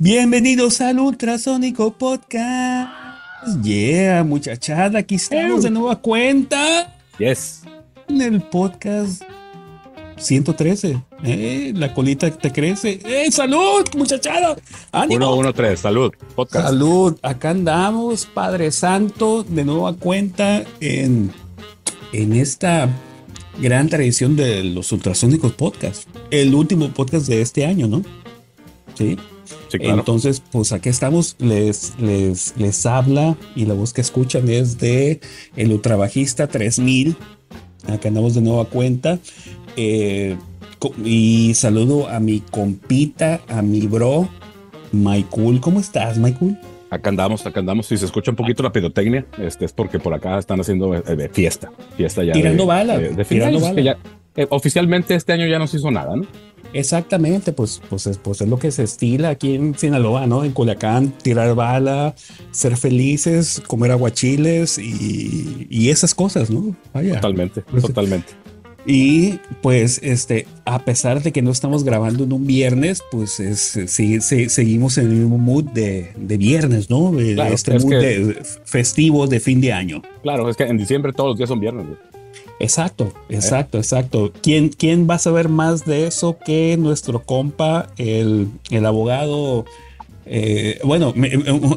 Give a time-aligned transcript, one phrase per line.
[0.00, 2.88] Bienvenidos al Ultrasónico Podcast.
[3.64, 6.96] Yeah, muchachada, aquí estamos de nueva cuenta.
[7.18, 7.64] Yes.
[8.08, 9.24] En el podcast
[10.16, 11.02] 113.
[11.24, 13.00] Eh, la colita te crece.
[13.04, 14.56] ¡Eh, salud, muchachada!
[14.92, 15.32] ¡Ánimo!
[15.32, 16.12] 113, salud.
[16.36, 16.68] Podcast.
[16.68, 17.18] Salud.
[17.20, 21.32] Acá andamos, Padre Santo, de nueva cuenta en,
[22.12, 22.88] en esta
[23.60, 26.08] gran tradición de los ultrasónicos podcast.
[26.30, 28.04] El último podcast de este año, ¿no?
[28.94, 29.16] Sí.
[29.72, 35.20] Entonces, pues aquí estamos, les, les, les habla y la voz que escuchan es de
[35.56, 37.16] el Ultrabajista 3000.
[37.86, 39.18] Acá andamos de nueva cuenta.
[39.76, 40.36] Eh,
[41.04, 44.28] y saludo a mi compita, a mi bro,
[44.92, 45.60] Michael.
[45.60, 46.58] ¿Cómo estás, Michael?
[46.90, 47.86] Acá andamos, acá andamos.
[47.86, 51.30] Si se escucha un poquito la pirotecnia, este es porque por acá están haciendo eh,
[51.32, 52.32] fiesta, fiesta ya.
[52.32, 53.00] Tirando balas.
[53.28, 53.96] tirando balas.
[54.36, 56.24] Eh, oficialmente este año ya no se hizo nada, ¿no?
[56.72, 60.44] Exactamente, pues, pues, es, pues es lo que se estila aquí en Sinaloa, ¿no?
[60.44, 62.14] En Culiacán, tirar bala,
[62.50, 66.76] ser felices, comer aguachiles y, y esas cosas, ¿no?
[66.92, 68.32] Totalmente, pues, totalmente.
[68.90, 73.78] Y pues, este, a pesar de que no estamos grabando en un viernes, pues es,
[73.86, 77.18] sí, seguimos en el mismo mood de, de viernes, ¿no?
[77.18, 80.00] este mood de festivo de fin de año.
[80.22, 81.86] Claro, es que en diciembre todos los días son viernes.
[82.60, 84.32] Exacto, exacto, exacto.
[84.42, 89.64] ¿Quién, ¿Quién va a saber más de eso que nuestro compa, el, el abogado?
[90.26, 91.14] Eh, bueno,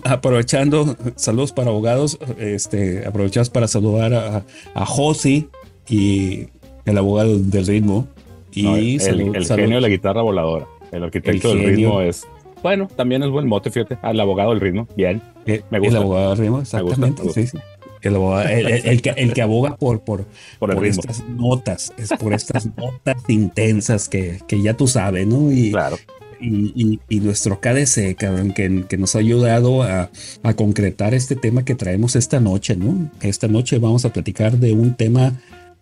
[0.03, 4.43] aprovechando, saludos para abogados, este, aprovechamos para saludar a,
[4.73, 5.47] a Josi
[5.87, 6.47] y
[6.85, 8.07] el abogado del ritmo.
[8.53, 12.27] Y el, genio de la guitarra voladora, el arquitecto del ritmo es,
[12.61, 15.97] bueno, también es buen mote, fíjate, al abogado del ritmo, bien, eh, me gusta.
[15.97, 17.57] El abogado del ritmo, exactamente, sí, sí.
[18.01, 20.25] El, que, el que aboga por, por,
[20.59, 25.51] por, estas notas, es por estas notas intensas que, que, ya tú sabes, ¿no?
[25.51, 25.97] Y, claro.
[26.39, 30.09] Y, y, nuestro KDC, cabrón, que, que nos ha ayudado a,
[30.41, 33.11] a, concretar este tema que traemos esta noche, ¿no?
[33.21, 35.39] Esta noche vamos a platicar de un tema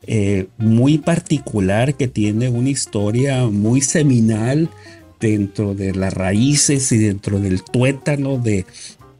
[0.07, 4.69] eh, muy particular que tiene una historia muy seminal
[5.19, 8.65] dentro de las raíces y dentro del tuétano de,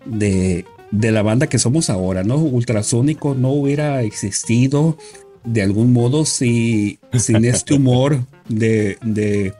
[0.06, 2.38] de, de la banda que somos ahora, ¿no?
[2.38, 4.98] Ultrasónico no hubiera existido
[5.44, 9.54] de algún modo si, sin este humor de, de,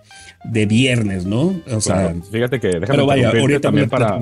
[0.44, 1.56] de viernes, ¿no?
[1.72, 4.20] O sea, fíjate que déjame pero vaya, ahorita también para,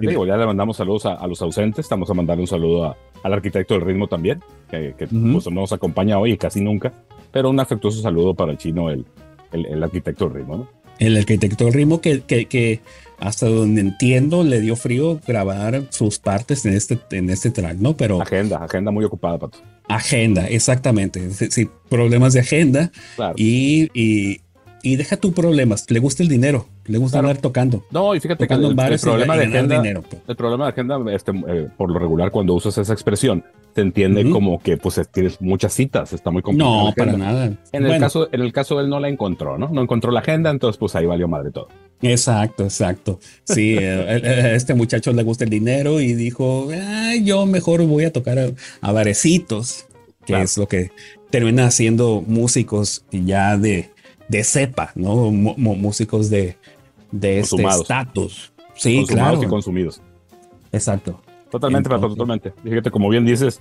[0.00, 3.74] digo, ya le mandamos saludos a, los ausentes, estamos a mandar un saludo al arquitecto
[3.74, 4.40] del ritmo también,
[4.70, 6.92] que, que pues, nos acompaña hoy casi nunca,
[7.32, 9.04] pero un afectuoso saludo para el chino, el,
[9.52, 10.68] el, arquitecto del ritmo, ¿no?
[10.98, 12.80] El arquitecto del ritmo que, que, que
[13.20, 17.96] hasta donde entiendo, le dio frío grabar sus partes en este, en este track, ¿no?
[17.96, 18.20] Pero.
[18.20, 19.58] Agenda, agenda muy ocupada, Pato.
[19.88, 21.30] Agenda, exactamente.
[21.32, 22.90] Sí, problemas de agenda.
[23.16, 23.34] Claro.
[23.36, 24.40] Y, y,
[24.82, 25.90] y, deja tus problemas.
[25.90, 26.66] Le gusta el dinero.
[26.86, 27.84] Le gusta andar tocando.
[27.90, 28.60] No, y fíjate que el,
[29.00, 30.22] problema de agenda, dinero, pues.
[30.26, 34.28] el problema de agenda, este, eh, por lo regular, cuando usas esa expresión, te entiende
[34.30, 36.86] como que pues tienes muchas citas, está muy complicado.
[36.86, 37.52] No, para nada.
[37.72, 39.68] En el caso, en el caso él no la encontró, ¿no?
[39.68, 41.68] No encontró la agenda, entonces pues ahí valió madre todo.
[42.02, 43.20] Exacto, exacto.
[43.44, 46.68] Sí, a este muchacho le gusta el dinero y dijo,
[47.22, 48.38] yo mejor voy a tocar
[48.80, 49.86] a, barecitos,
[50.26, 50.90] que es lo que
[51.30, 53.90] termina haciendo músicos ya de,
[54.30, 55.30] de cepa, ¿no?
[55.32, 56.56] músicos de,
[57.10, 58.52] de este estatus.
[58.76, 59.42] Sí, claro.
[59.42, 60.00] y consumidos.
[60.70, 61.20] Exacto.
[61.50, 62.52] Totalmente, totalmente.
[62.62, 63.60] Fíjate, como bien dices,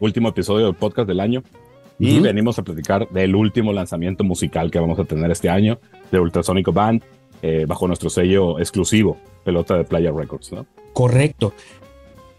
[0.00, 1.44] último episodio del podcast del año.
[2.00, 5.78] Y venimos a platicar del último lanzamiento musical que vamos a tener este año
[6.10, 7.00] de Ultrasonico Band,
[7.42, 10.66] eh, bajo nuestro sello exclusivo, Pelota de Playa Records, ¿no?
[10.94, 11.52] Correcto.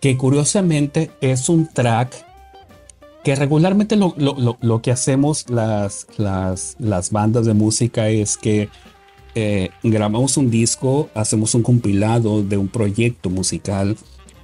[0.02, 2.14] Que curiosamente es un track
[3.24, 8.70] que regularmente lo, lo, lo, que hacemos las, las, las, bandas de música es que
[9.34, 13.98] eh, grabamos un disco, hacemos un compilado de un proyecto musical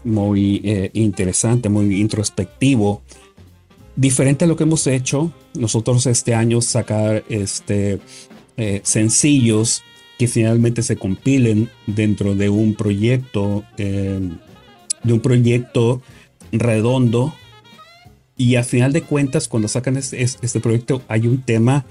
[0.05, 3.01] muy eh, interesante, muy introspectivo.
[3.97, 7.99] Diferente a lo que hemos hecho nosotros este año, sacar este,
[8.55, 9.83] eh, sencillos
[10.17, 16.01] que finalmente se compilen dentro de un proyecto, de un proyecto
[16.51, 17.33] redondo.
[18.39, 21.85] Y al final de cuentas, cuando sacan este, este proyecto, hay un tema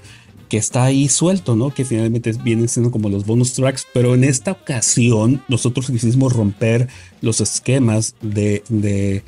[0.49, 1.71] que está ahí suelto, ¿no?
[1.71, 6.87] Que finalmente vienen siendo como los bonus tracks, pero en esta ocasión nosotros quisimos romper
[7.21, 9.23] los esquemas de, de,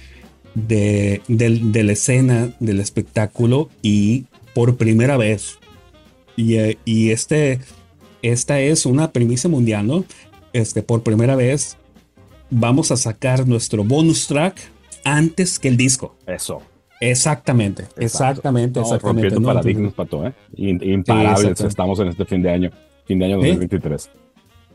[0.55, 4.25] de, la escena del espectáculo y
[4.55, 5.59] por primera vez,
[6.35, 7.59] y, y, este,
[8.23, 10.05] esta es una primicia mundial, ¿no?
[10.53, 11.77] Este, por primera vez
[12.49, 14.57] vamos a sacar nuestro bonus track
[15.03, 16.15] antes que el disco.
[16.25, 16.63] Eso.
[17.01, 19.29] Exactamente, exactamente, exactamente.
[19.29, 20.33] Rompiendo paradigmas, Pato, ¿eh?
[20.55, 22.71] Imparables estamos en este fin de año,
[23.05, 24.09] fin de año 2023.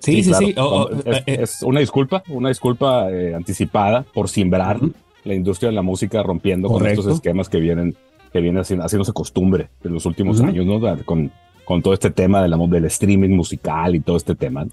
[0.00, 0.54] Sí, sí, sí.
[0.56, 1.38] Oh, oh, eh, eh.
[1.42, 4.80] es, una disculpa, una disculpa eh, anticipada por simbrar
[5.24, 7.96] la industria de la música rompiendo con estos esquemas que vienen,
[8.32, 10.80] que vienen haciéndose costumbre en los últimos años, ¿no?
[11.04, 11.30] Con,
[11.64, 14.66] con todo este tema de la, del streaming musical y todo este tema.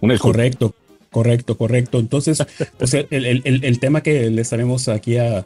[0.00, 0.72] Una Correcto,
[1.10, 1.98] correcto, correcto.
[1.98, 2.44] Entonces,
[2.78, 5.44] pues el, el, el, tema que le estaremos aquí a,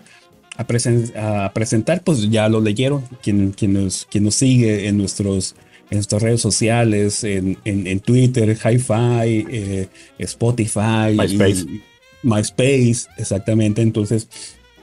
[0.56, 3.02] a, presentar, pues ya lo leyeron.
[3.22, 5.54] Quien, quien, nos, quien nos sigue en nuestros
[5.90, 9.88] en nuestras redes sociales, en, en, Twitter, Hi-Fi, eh,
[10.18, 11.64] Spotify, MySpace.
[12.24, 13.82] MySpace, exactamente.
[13.82, 14.28] Entonces,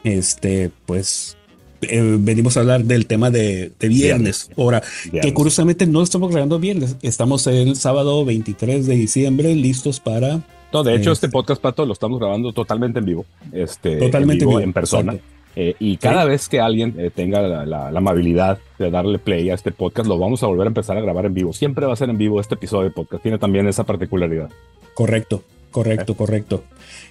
[0.06, 1.36] este, pues
[1.82, 4.50] eh, venimos a hablar del tema de, viernes.
[4.58, 4.82] Ahora,
[5.22, 10.42] que curiosamente no estamos grabando viernes, estamos el sábado 23 de diciembre listos para...
[10.72, 13.26] No, de hecho, este, este podcast, Pato, lo estamos grabando totalmente en vivo.
[13.52, 15.16] Este, totalmente en, vivo, en persona.
[15.56, 19.72] Eh, y cada vez que alguien eh, tenga la, amabilidad de darle play a este
[19.72, 21.54] podcast, lo vamos a volver a empezar a grabar en vivo.
[21.54, 23.22] Siempre va a ser en vivo este episodio de podcast.
[23.22, 24.50] Tiene también esa particularidad.
[24.96, 26.64] Correcto, correcto, correcto.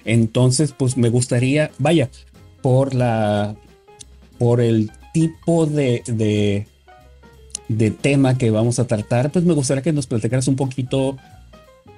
[0.03, 2.09] Entonces, pues me gustaría, vaya,
[2.61, 3.55] por la,
[4.37, 6.67] por el tipo de, de,
[7.69, 11.17] de tema que vamos a tratar, pues me gustaría que nos platicaras un poquito,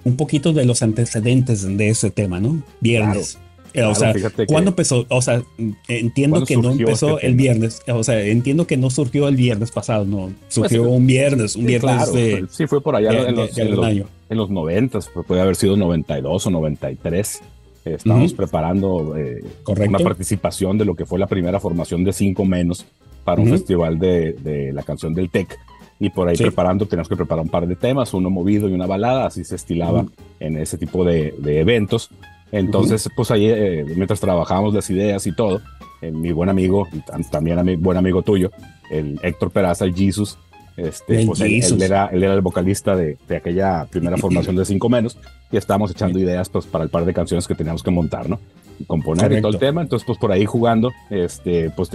[0.03, 2.62] un poquito de los antecedentes de ese tema, ¿no?
[2.81, 3.39] Viernes.
[3.75, 4.13] Eh, o sea,
[4.48, 5.06] ¿cuándo empezó?
[5.10, 5.44] O sea,
[5.89, 7.81] entiendo que no empezó este el viernes.
[7.88, 10.31] O sea, entiendo que no surgió el viernes pasado, no.
[10.48, 12.45] Surgió pues, un viernes, un viernes de.
[12.50, 17.42] Sí, fue por allá en, los, en, los, 90, puede haber sido 92 o 93.
[17.83, 22.86] Estábamos preparando eh, una participación de lo que fue la primera formación de Cinco Menos
[23.25, 25.60] para un festival de, de, la canción del TEC.
[26.00, 28.86] Y por ahí preparando, teníamos que preparar un par de temas, uno movido y una
[28.86, 30.06] balada, así se estilaba
[30.39, 32.10] en ese tipo de, de eventos.
[32.56, 35.62] Entonces, pues ahí, eh, mientras trabajábamos las ideas y todo,
[36.02, 36.88] eh, mi buen amigo,
[37.30, 38.50] también a mi buen amigo tuyo,
[38.90, 40.38] el Héctor Peraza, el Jesus,
[40.78, 44.88] este, pues él, era, él era el vocalista de, de aquella primera formación de Cinco
[44.90, 45.18] Menos
[45.52, 48.40] y estábamos echando ideas pues, para el par de canciones que teníamos que montar, ¿no?
[48.80, 49.81] Y componer y todo el tema.
[49.81, 51.90] Entonces, pues por ahí jugando, este, pues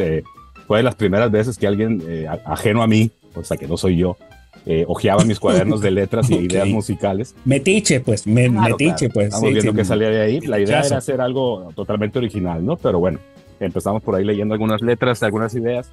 [0.66, 3.76] fue de las primeras veces que alguien eh, ajeno a mí, o sea, que no
[3.76, 4.16] soy yo,
[4.66, 7.34] eh, ojeaba mis cuadernos de letras y ideas musicales.
[7.44, 9.26] Metiche, pues, metiche, pues.
[9.26, 10.40] Estamos viendo que salía de ahí.
[10.40, 12.76] La idea era hacer algo totalmente original, ¿no?
[12.76, 13.18] Pero bueno,
[13.58, 15.90] empezamos por ahí leyendo algunas letras, algunas ideas,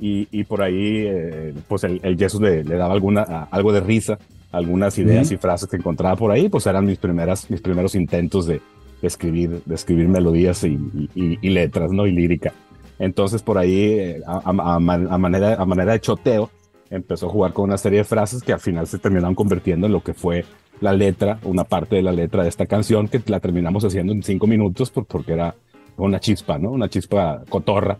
[0.00, 3.80] y, y por ahí, eh, pues el, el Jesús le, le, daba alguna, algo de
[3.80, 4.18] risa,
[4.52, 8.46] algunas ideas y frases que encontraba por ahí, pues eran mis, primeras, mis primeros intentos
[8.46, 8.60] de,
[9.02, 10.78] escribir, de escribir melodías y,
[11.14, 12.06] y, letras, ¿no?
[12.06, 12.52] Y lírica.
[12.98, 16.50] Entonces, por ahí, eh, a, a, manera, a manera de choteo,
[16.96, 19.92] empezó a jugar con una serie de frases que al final se terminaron convirtiendo en
[19.92, 20.44] lo que fue
[20.80, 24.22] la letra, una parte de la letra de esta canción que la terminamos haciendo en
[24.22, 25.54] cinco minutos porque era
[25.96, 26.70] una chispa, ¿no?
[26.70, 27.98] Una chispa cotorra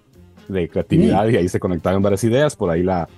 [0.49, 2.57] de creatividad y ahí se conectaron varias ideas.
[2.57, 3.09] Por ahí la,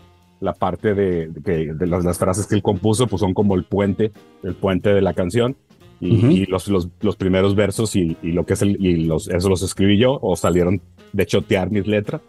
[0.40, 4.54] la parte de, de, las, frases que él compuso pues son como el puente, el
[4.54, 5.56] puente de la canción.
[6.00, 9.62] Y, los, los, los, primeros versos y, lo que es el, y los, eso los
[9.62, 10.80] escribí yo o salieron
[11.12, 12.20] de chotear mis letras.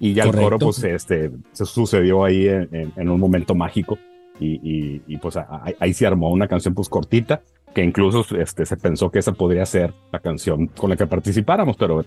[0.00, 3.98] Y ya el coro, pues, este, se sucedió ahí en, un momento mágico.
[4.40, 5.36] Y, y, pues
[5.78, 7.42] ahí, se armó una canción pues cortita,
[7.74, 11.76] que incluso este, se pensó que esa podría ser la canción con la que participáramos,
[11.76, 12.06] pero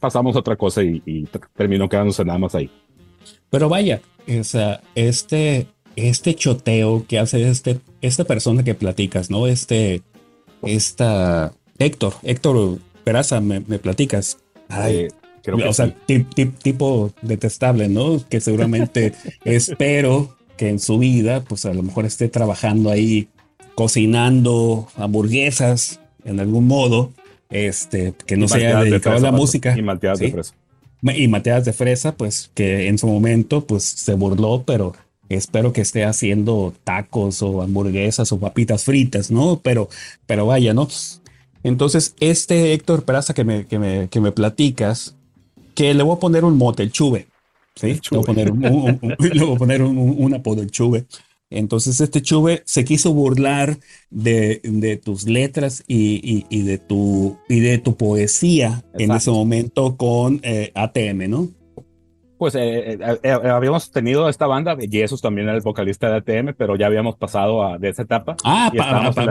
[0.00, 2.68] pasamos a otra cosa y, terminó quedándose nada más ahí.
[3.48, 9.46] Pero vaya, o sea, este, este choteo que hace este, esta persona que platicas, ¿no?
[9.46, 10.02] Este,
[10.62, 14.38] esta, Héctor, Héctor Peraza, me, me platicas.
[14.68, 15.08] Ay, eh,
[15.66, 15.94] o sea,
[16.62, 18.22] tipo detestable, ¿no?
[18.28, 19.12] Que seguramente
[19.44, 23.28] espero que en su vida, pues a lo mejor esté trabajando ahí
[23.74, 27.12] cocinando hamburguesas en algún modo,
[27.48, 29.76] este, que no sea dedicado a la música.
[29.76, 30.54] Y malteadas de fresa.
[31.02, 34.94] Y malteadas de fresa, pues que en su momento, pues se burló, pero
[35.30, 39.60] espero que esté haciendo tacos o hamburguesas o papitas fritas, ¿no?
[39.62, 39.88] Pero,
[40.26, 40.88] pero vaya, ¿no?
[41.62, 45.16] Entonces, este Héctor Peraza que me, que me, que me platicas,
[45.80, 47.26] que le voy a poner un mote, el chuve.
[47.74, 47.98] ¿sí?
[48.10, 51.06] Le voy a poner, un, le voy a poner un, apodo, el chuve.
[51.48, 53.78] Entonces este chuve se quiso burlar
[54.10, 59.96] de, de tus letras y, y, de tu, y de tu poesía en ese momento
[59.96, 61.48] con eh, ATM, ¿no?
[62.38, 66.76] Pues eh, eh, habíamos tenido esta banda, Jesús también era el vocalista de ATM, pero
[66.76, 68.36] ya habíamos pasado a, de esa etapa.
[68.44, 69.22] Ah, aparte,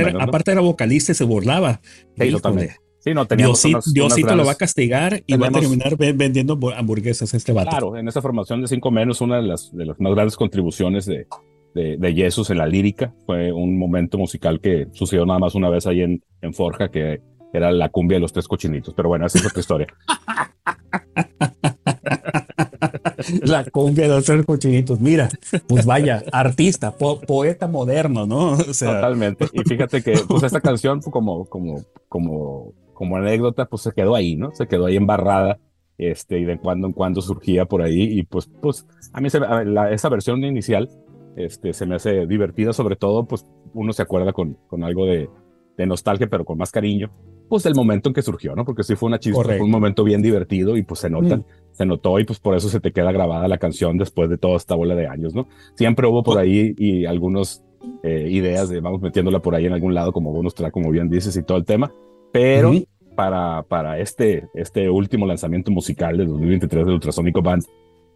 [0.00, 1.80] era, aparte, era, vocalista y se burlaba.
[2.18, 2.70] Sí, también.
[3.08, 7.52] Sí, no, Diosito, Diosito lo va a castigar y va a terminar vendiendo hamburguesas este
[7.52, 7.70] vato.
[7.70, 11.06] Claro, en esa formación de cinco menos, una de las, de las más grandes contribuciones
[11.06, 11.26] de,
[11.74, 15.70] de, de Jesus en la lírica fue un momento musical que sucedió nada más una
[15.70, 17.22] vez ahí en, en Forja, que
[17.52, 18.94] era la cumbia de los tres cochinitos.
[18.94, 19.86] Pero bueno, esa es otra historia.
[23.42, 25.00] la cumbia de los tres cochinitos.
[25.00, 25.28] Mira,
[25.66, 28.56] pues vaya, artista, poeta moderno, ¿no?
[28.56, 29.46] Totalmente.
[29.52, 34.34] Y fíjate que pues esta canción como, como, como, como anécdota, pues se quedó ahí,
[34.34, 34.50] ¿no?
[34.52, 35.58] Se quedó ahí embarrada.
[35.96, 38.18] Este, y de cuando en cuando surgía por ahí.
[38.18, 40.88] Y pues, pues a mí se, la, esa versión inicial
[41.36, 45.28] este, se me hace divertida, sobre todo, pues uno se acuerda con, con algo de,
[45.76, 47.10] de nostalgia, pero con más cariño
[47.48, 48.64] pues el momento en que surgió, ¿no?
[48.64, 51.44] Porque sí fue una chispa, fue un momento bien divertido y pues se nota, mm.
[51.72, 54.56] se notó y pues por eso se te queda grabada la canción después de toda
[54.56, 55.48] esta bola de años, ¿no?
[55.74, 57.64] Siempre hubo por ahí y algunas
[58.02, 61.08] eh, ideas de vamos metiéndola por ahí en algún lado como bonus track, como bien
[61.08, 61.92] dices y todo el tema,
[62.38, 62.72] pero
[63.16, 67.64] para, para este, este último lanzamiento musical de 2023 del Ultrasonico Band,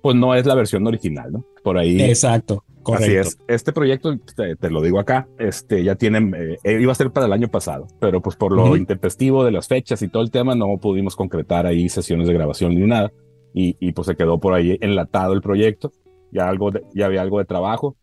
[0.01, 1.45] pues no es la versión original, ¿no?
[1.63, 2.01] Por ahí.
[2.01, 2.65] Exacto.
[2.83, 3.05] Correcto.
[3.05, 3.39] Así es.
[3.47, 7.33] Este proyecto, te, lo digo acá, este ya tiene, eh, iba a ser para el
[7.33, 10.77] año pasado, pero pues por lo intempestivo de las fechas y todo el tema, no
[10.79, 13.13] pudimos concretar ahí sesiones de grabación ni nada.
[13.55, 15.93] Y, y pues se quedó por ahí enlatado el proyecto.
[16.33, 17.97] Ya, algo ya había algo de trabajo.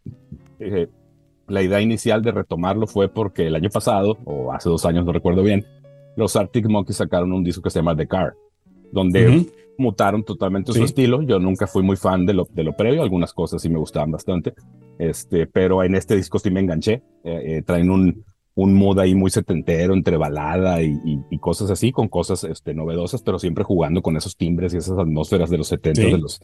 [0.59, 0.87] Eh,
[1.47, 5.11] la idea inicial de retomarlo fue porque el año pasado, o hace dos años, no
[5.11, 5.65] recuerdo bien,
[6.19, 8.35] los Arctic Monkeys sacaron un disco que se llama The Car,
[8.91, 9.47] donde
[9.77, 11.21] mutaron totalmente su estilo.
[11.21, 14.11] Yo nunca fui muy fan de lo, de lo previo, algunas cosas sí me gustaban
[14.11, 14.53] bastante,
[14.99, 17.01] este, pero en este disco sí me enganché.
[17.23, 18.23] Eh, eh, traen un,
[18.55, 20.99] un mood ahí muy setentero entre balada y,
[21.29, 24.99] y, cosas así, con cosas este, novedosas, pero siempre jugando con esos timbres y esas
[24.99, 26.41] atmósferas de los 70, de, los,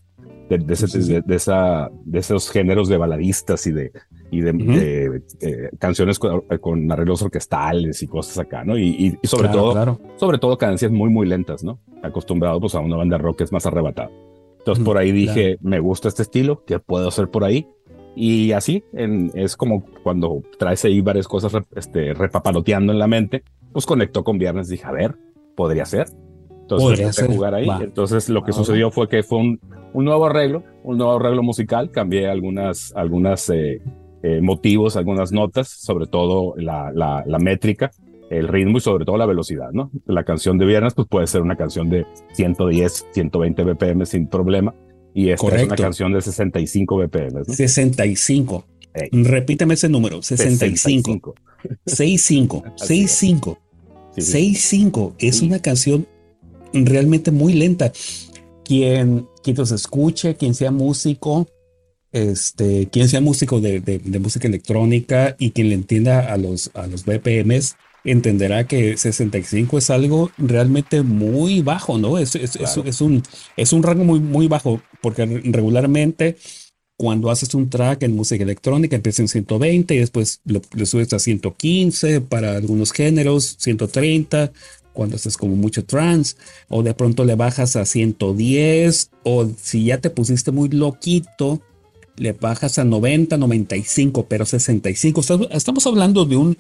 [0.50, 3.92] de, de, esa, de esos géneros de baladistas y de,
[4.32, 8.78] y de, eh, canciones con, arreglos orquestales y cosas acá, ¿no?
[8.78, 11.80] Y, y sobre todo, sobre todo cadencias muy, muy lentas, ¿no?
[12.04, 14.12] Acostumbrado pues a una banda rock que es más arrebatada.
[14.60, 17.68] Entonces por ahí dije, me gusta este estilo, ¿qué puedo hacer por ahí?
[18.16, 23.44] Y así en, es como cuando traes ahí varias cosas este, repapaloteando en la mente,
[23.72, 25.16] pues conectó con viernes, dije, a ver,
[25.56, 26.08] podría ser.
[26.66, 27.68] Entonces empecé a jugar ahí.
[27.82, 29.60] Entonces lo que sucedió fue que fue un,
[29.94, 33.82] un, nuevo arreglo, un nuevo arreglo musical, cambié algunas, algunas eh,
[34.24, 37.92] eh, motivos, algunas notas, sobre todo la, la, métrica,
[38.32, 39.92] el ritmo y sobre todo la velocidad, ¿no?
[40.08, 44.74] La canción de viernes pues puede ser una canción de 110, 120 BPM sin problema
[45.14, 47.34] y esta es una canción de 65 BPM.
[47.34, 47.46] ¿no?
[47.46, 48.66] 65.
[49.12, 51.36] Repíteme ese número, 65.
[51.86, 52.66] 65.
[52.66, 53.58] 65.
[54.16, 55.16] 65.
[55.20, 56.08] Es una canción
[56.84, 57.92] realmente muy lenta.
[58.64, 61.48] Quien, quien los escuche, quien sea músico,
[62.12, 66.88] este, quien sea músico de, de, música electrónica y quien le entienda a los, a
[66.88, 72.18] los BPMs, entenderá que 65 es algo realmente muy bajo, ¿no?
[72.18, 73.22] Es, es, es, un,
[73.58, 76.38] es un rango muy, muy bajo, porque regularmente
[76.98, 81.20] cuando haces un track en música electrónica empieza en 120 y después lo, subes a
[81.20, 84.52] 115 para algunos géneros, 130
[84.96, 86.36] cuando haces como mucho trance,
[86.68, 91.62] o de pronto le bajas a 110, o si ya te pusiste muy loquito,
[92.18, 95.22] le bajas a 90, 95, pero 65.
[95.52, 96.58] Estamos hablando de un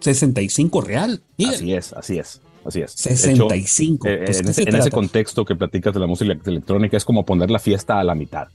[0.00, 1.22] 65 real.
[1.38, 2.40] Así es, así es.
[2.64, 2.92] Así es.
[2.92, 4.06] 65.
[4.06, 7.58] Eh, pues, en, ese, contexto que platicas de la música electrónica es como poner la
[7.58, 8.48] fiesta a la mitad.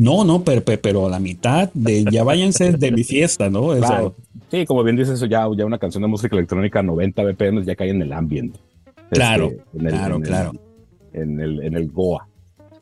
[0.00, 3.74] No, no, pero, pero a la mitad de ya váyanse de mi fiesta, ¿no?
[4.50, 7.76] Sí, como bien dices, eso ya, ya una canción de música electrónica 90 BPM ya
[7.76, 8.58] cae en el ambiente.
[9.10, 10.52] Claro, este, claro, claro.
[11.12, 12.26] en, el, en el Goa.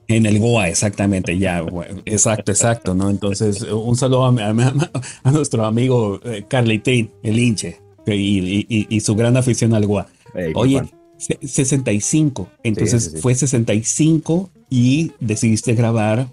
[0.06, 1.66] En el Goa, exactamente, ya,
[2.04, 3.10] exacto, exacto, ¿no?
[3.10, 9.86] Entonces, un saludo a, nuestro amigo eh, Carlitín, el hinche, y, su gran afición al
[9.86, 10.06] Goa.
[10.54, 10.82] Oye,
[11.18, 16.28] 65, entonces fue 65 y decidiste grabar,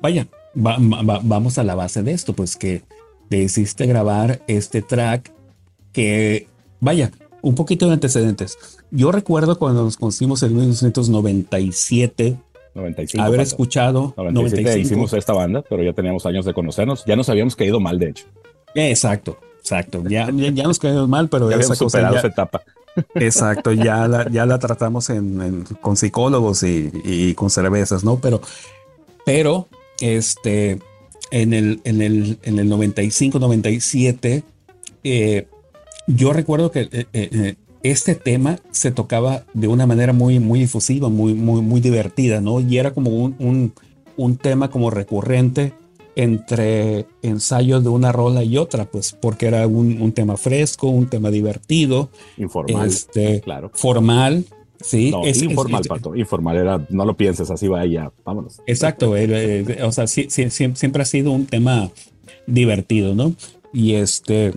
[0.00, 2.82] vaya, vamos a la base de esto, pues que
[3.28, 5.32] decidiste grabar este track
[5.92, 6.46] que,
[6.80, 7.10] vaya,
[7.42, 8.58] un poquito de antecedentes.
[8.90, 12.36] Yo recuerdo cuando nos conocimos en 1997
[12.74, 13.24] 95.
[13.24, 14.14] Haber escuchado.
[14.16, 17.04] 97 hicimos esta banda, pero ya teníamos años de conocernos.
[17.04, 18.26] Ya nos habíamos caído mal, de hecho.
[18.74, 20.02] Exacto, exacto.
[20.08, 22.62] Ya, ya, nos caímos mal, pero ya esa superado esa etapa.
[23.14, 28.16] Exacto, ya la, ya la tratamos en, con psicólogos y, con cervezas, ¿no?
[28.16, 28.40] Pero,
[29.24, 29.68] pero,
[30.00, 30.78] este,
[31.30, 34.42] en el, en el, en el 95, 97,
[35.04, 35.46] eh,
[36.06, 41.08] yo recuerdo que eh, eh, este tema se tocaba de una manera muy, muy difusiva,
[41.08, 42.60] muy, muy, muy divertida, ¿no?
[42.60, 43.72] Y era como un,
[44.16, 45.72] un, tema como recurrente
[46.16, 51.30] entre ensayos de una rola y otra, pues porque era un, tema fresco, un tema
[51.30, 52.10] divertido.
[52.36, 52.88] Informal.
[52.88, 53.70] Este, claro.
[53.72, 54.44] Formal.
[54.80, 56.16] Sí, es, informal, Pato.
[56.16, 58.60] Informal era, no lo pienses, así vaya, vámonos.
[58.66, 61.90] Exacto, o sea, siempre ha sido un tema
[62.46, 63.34] divertido, ¿no?
[63.72, 64.52] Y este,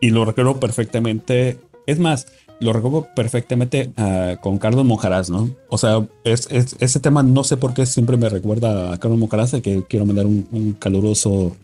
[0.00, 2.26] y lo recuerdo perfectamente es más,
[2.60, 5.50] lo recuerdo perfectamente ah, con Carlos Monjaraz, ¿no?
[5.68, 9.52] O sea, es, ese tema no sé por qué siempre me recuerda a Carlos Monjaraz,
[9.62, 11.56] que quiero mandar un, caluroso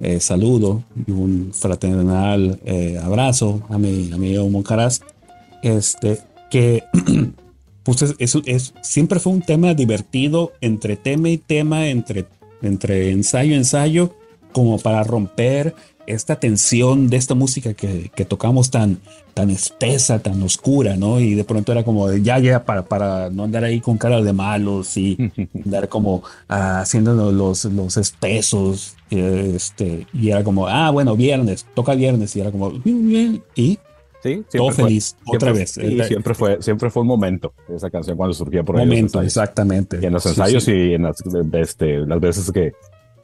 [0.00, 5.00] eh, saludo y un fraternal eh, abrazo a mi amigo Monjaraz,
[5.62, 6.84] este, que
[7.82, 12.26] pues es, es, siempre fue un tema divertido entre tema y tema, entre,
[12.62, 14.14] entre ensayo y ensayo,
[14.52, 15.74] como para romper
[16.06, 18.98] esta tensión de esta música que, que, tocamos tan,
[19.32, 21.20] tan espesa, tan oscura, ¿no?
[21.20, 24.32] Y de pronto era como, ya, ya, para, para no andar ahí con cara de
[24.32, 25.16] malos y
[25.64, 31.94] andar como uh, haciendo los, los espesos, este, y era como, ah, bueno, viernes, toca
[31.94, 33.78] viernes, y era como, bien, y
[34.24, 35.76] Sí, todo feliz, otra vez.
[35.76, 38.86] Y siempre fue, siempre fue un momento esa canción cuando surgía por ahí.
[38.86, 39.98] Momento, exactamente.
[40.00, 42.72] Y en los ensayos y en las, este, las veces que,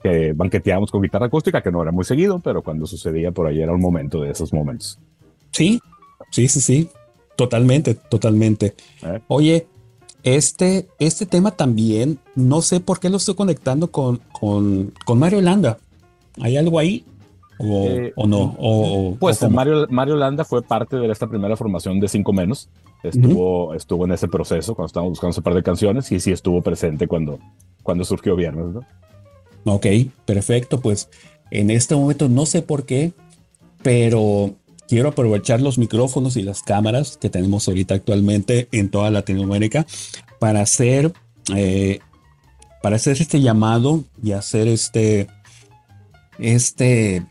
[0.02, 3.62] que banqueteábamos con guitarra acústica, que no era muy seguido, pero cuando sucedía por ahí
[3.62, 4.98] era un momento de esos momentos.
[5.52, 5.80] Sí,
[6.30, 6.90] sí, sí, sí,
[7.34, 8.74] totalmente, totalmente.
[9.02, 9.20] Eh.
[9.28, 9.68] Oye,
[10.22, 15.40] este, este tema también, no sé por qué lo estoy conectando con, con, con Mario
[15.40, 15.78] Landa.
[16.42, 17.06] ¿Hay algo ahí?
[17.62, 18.56] ¿O, eh, no?
[18.58, 22.68] O, pues Mario, Mario Landa fue parte de esta primera formación de Cinco Menos.
[23.02, 26.62] Estuvo, estuvo en ese proceso cuando estábamos buscando ese par de canciones y sí estuvo
[26.62, 27.38] presente cuando,
[27.82, 28.66] cuando surgió Viernes.
[28.74, 29.74] ¿no?
[29.74, 29.86] Ok,
[30.24, 30.80] perfecto.
[30.80, 31.10] Pues
[31.50, 33.12] en este momento no sé por qué,
[33.82, 34.54] pero
[34.88, 39.86] quiero aprovechar los micrófonos y las cámaras que tenemos ahorita actualmente en toda Latinoamérica
[40.38, 41.12] para hacer,
[41.54, 42.00] eh,
[42.82, 45.28] para hacer este llamado y hacer este,
[46.38, 47.22] este,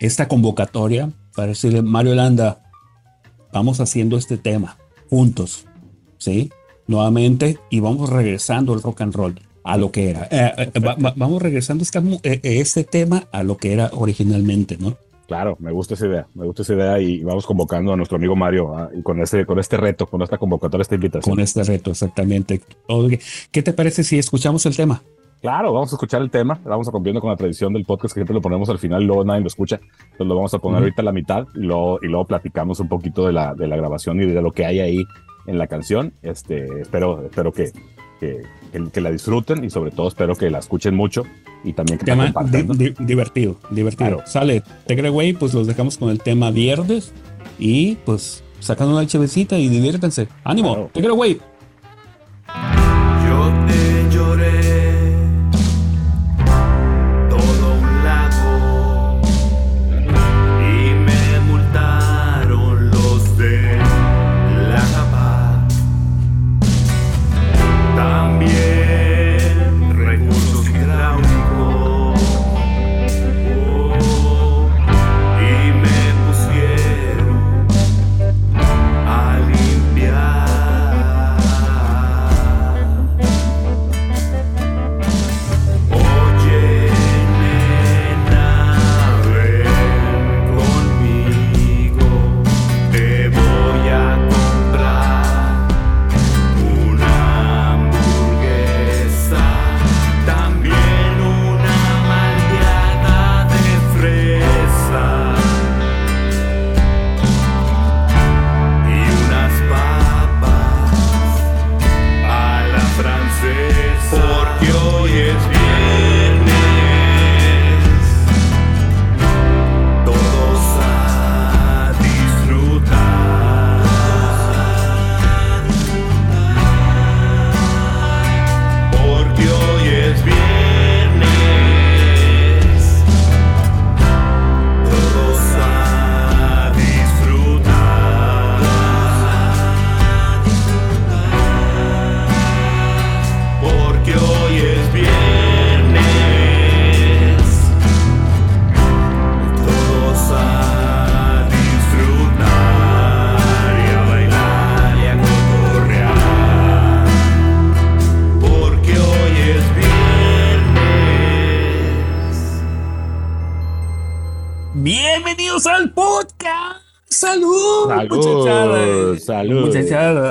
[0.00, 2.62] esta convocatoria para decirle, Mario Landa,
[3.52, 4.78] vamos haciendo este tema
[5.08, 5.66] juntos,
[6.18, 6.50] ¿sí?
[6.86, 10.26] Nuevamente y vamos regresando al rock and roll a lo que era.
[10.30, 10.80] Eh, eh,
[11.16, 14.96] vamos regresando este, este tema a lo que era originalmente, ¿no?
[15.28, 18.34] Claro, me gusta esa idea, me gusta esa idea y vamos convocando a nuestro amigo
[18.34, 21.36] Mario ah, y con este, con este reto, con esta convocatoria, esta invitación.
[21.36, 22.60] Con este reto, exactamente.
[23.52, 25.02] ¿Qué te parece si escuchamos el tema?
[25.40, 28.20] Claro, vamos a escuchar el tema, vamos a cumpliendo con la tradición del podcast que
[28.20, 30.80] siempre lo ponemos al final y luego nadie lo escucha, entonces lo vamos a poner
[30.80, 33.76] ahorita a la mitad y luego, y luego platicamos un poquito de la, de la
[33.76, 35.04] grabación y de lo que hay ahí
[35.46, 36.12] en la canción.
[36.22, 37.72] Este, espero, espero que,
[38.20, 38.42] que,
[38.92, 41.24] que, la disfruten y sobre todo espero que la escuchen mucho
[41.64, 42.32] y también que tema
[42.98, 44.22] divertido, divertido.
[44.26, 47.14] Sale Tegre pues los dejamos con el tema viernes
[47.58, 50.28] y pues sacando una chevecita y diviértanse.
[50.44, 50.74] ¡Ánimo!
[50.74, 50.90] Claro.
[50.92, 51.38] Tegre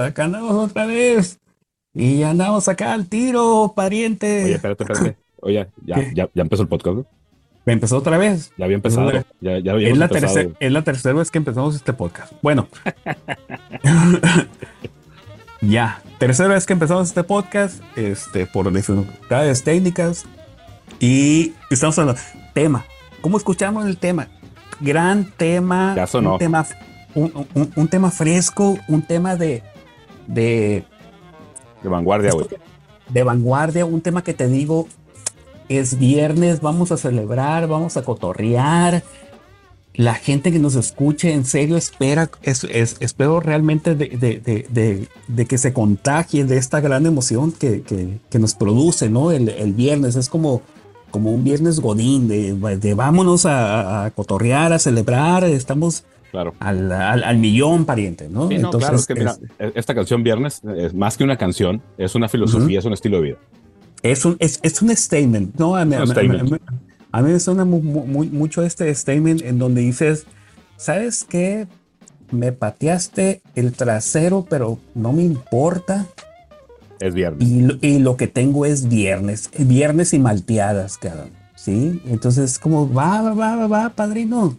[0.05, 1.39] acá andamos otra vez.
[1.93, 4.45] Y andamos acá al tiro, pariente.
[4.45, 5.17] Oye, espérate, espérate.
[5.41, 7.07] Oye, ya, ya, ya, empezó el podcast.
[7.65, 8.51] ¿Me empezó otra vez?
[8.57, 9.11] Ya había empezado.
[9.39, 12.33] Ya, ya es, la tercera es la tercera vez que empezamos este podcast.
[12.41, 12.67] Bueno.
[15.61, 20.25] ya, tercera vez que empezamos este podcast, este, por dificultades técnicas.
[20.99, 22.19] Y estamos hablando
[22.55, 22.85] tema.
[23.21, 24.27] ¿Cómo escuchamos el tema?
[24.79, 25.93] Gran tema.
[25.95, 26.33] Ya sonó.
[26.33, 26.65] Un tema
[27.15, 29.63] un, tema fresco, un tema de...
[30.27, 30.83] De,
[31.81, 32.47] de vanguardia, güey.
[33.09, 34.87] De vanguardia, un tema que te digo,
[35.69, 39.03] es viernes, vamos a celebrar, vamos a cotorrear.
[39.95, 45.73] La gente que nos escuche, en serio, espera, es, espero realmente de, de, que se
[45.73, 49.31] contagie de esta gran emoción que, que, nos produce, ¿no?
[49.31, 50.61] El, el, viernes es como,
[51.11, 56.53] como un viernes godín, de, vámonos a, cotorrear, a celebrar, estamos claro.
[56.59, 58.49] al, al, millón pariente, ¿no?
[58.51, 59.35] Entonces, claro, es que mira,
[59.75, 63.23] esta canción Viernes es más que una canción, es una filosofía, es un estilo de
[63.23, 63.37] vida.
[64.01, 65.75] Es un, es, es un statement, ¿no?
[65.75, 65.95] A mí,
[67.31, 70.25] me suena muy, mucho este statement en donde dices,
[70.77, 71.67] ¿sabes qué?
[72.31, 76.05] Me pateaste el trasero, pero no me importa.
[76.99, 77.47] Es viernes.
[77.81, 81.31] Y, lo que tengo es viernes, viernes y malteadas, cabrón.
[81.55, 82.01] ¿Sí?
[82.05, 84.57] Entonces, como, va, va, va, va, padrino.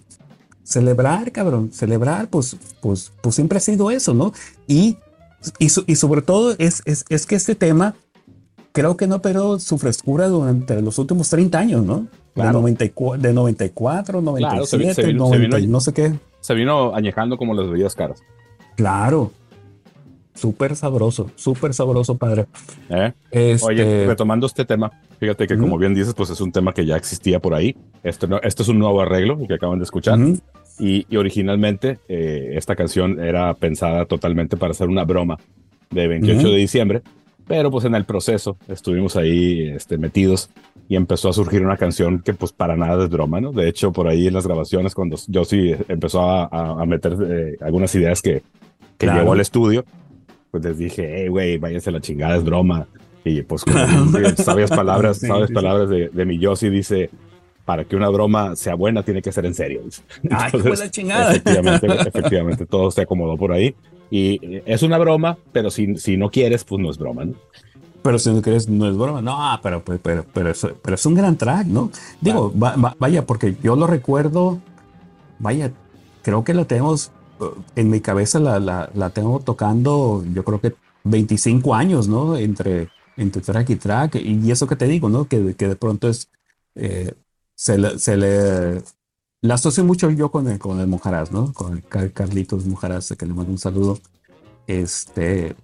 [0.62, 4.32] Celebrar, cabrón, celebrar, pues, pues, pues siempre ha sido eso, ¿no?
[4.66, 4.98] Y,
[5.58, 7.94] y, y sobre todo es, es, es que este tema
[8.72, 12.06] creo que no pero su frescura durante los últimos 30 años, ¿no?
[12.34, 16.14] De, 94, de 94, 97, no sé qué.
[16.40, 18.22] Se vino añejando como las bebidas caras.
[18.76, 19.32] Claro.
[20.34, 22.46] Súper sabroso, súper sabroso, padre.
[22.88, 23.12] ¿Eh?
[23.30, 26.86] Este Oye, retomando este tema, fíjate que como bien dices, pues es un tema que
[26.86, 27.76] ya existía por ahí.
[28.02, 30.18] Esto, no, esto es un nuevo arreglo que acaban de escuchar.
[30.78, 35.38] y, y, originalmente eh, esta canción era pensada totalmente para hacer una broma
[35.90, 37.02] de 28 de diciembre
[37.50, 40.50] pero pues en el proceso estuvimos ahí este, metidos
[40.88, 43.50] y empezó a surgir una canción que pues para nada es broma, ¿no?
[43.50, 47.56] De hecho, por ahí en las grabaciones, cuando yo sí empezó a, a meter eh,
[47.60, 48.44] algunas ideas que,
[48.96, 49.84] que llevó al estudio,
[50.50, 52.86] pues les dije, hey, güey, váyanse la chingada, es broma.
[53.24, 53.78] Y pues como
[54.36, 57.10] sabias palabras, sabes palabras de, de mi Yossi, dice,
[57.70, 59.82] para que una broma sea buena tiene que ser en serio.
[60.30, 61.30] Ay, la chingada.
[61.34, 63.76] Efectivamente, efectivamente, todo se acomodó por ahí.
[64.10, 67.34] Y es una broma, pero si, si no quieres, pues no es broma, ¿no?
[68.02, 69.22] Pero si no quieres, no es broma.
[69.22, 71.92] No, pero, pero, pero, pero, pero es un gran track, ¿no?
[72.20, 74.58] Digo, vaya, porque yo lo recuerdo,
[75.38, 75.70] vaya,
[76.22, 77.12] creo que lo tenemos,
[77.76, 80.74] en mi cabeza la, la, la tengo tocando, yo creo que
[81.04, 82.36] 25 años, ¿no?
[82.36, 84.14] Entre, entre track y track.
[84.16, 85.26] Y eso que te digo, ¿no?
[85.26, 86.30] Que, que de pronto es,
[86.74, 87.14] eh,
[87.54, 88.82] se, le, se le
[89.42, 91.52] la asocio mucho yo con el, con el Mojaraz, ¿no?
[91.52, 93.98] Con el Carlitos Mojaraz, que le mando un saludo.
[94.66, 95.54] Este,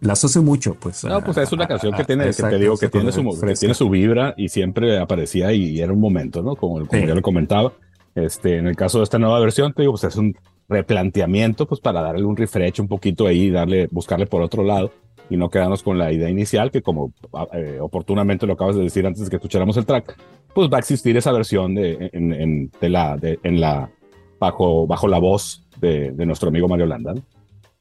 [0.00, 1.04] la asocio mucho, pues.
[1.04, 3.22] No, pues es una canción que tiene, que te digo, que tiene, su,
[3.58, 6.54] tiene su vibra y siempre aparecía y, era un momento, ¿no?
[6.54, 7.72] Como, como ya lo comentaba.
[8.14, 10.36] Este, en el caso de esta nueva versión, te digo, pues es un
[10.68, 14.92] replanteamiento, pues para darle un refresh un poquito ahí, darle, buscarle por otro lado
[15.30, 17.12] y no quedarnos con la idea inicial, que como
[17.52, 20.16] eh, oportunamente lo acabas de decir antes de que escucháramos el track,
[20.54, 23.90] pues va a existir esa versión de, en, de la, de, en la,
[24.38, 27.14] bajo, bajo la voz de, de nuestro amigo Mario Landa.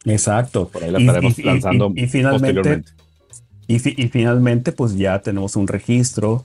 [0.05, 0.67] Exacto.
[0.67, 2.83] Por ahí la estaremos lanzando y, finalmente,
[3.67, 6.43] y, finalmente, pues ya tenemos un registro